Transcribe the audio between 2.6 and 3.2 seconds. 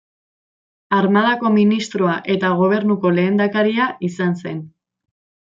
Gobernuko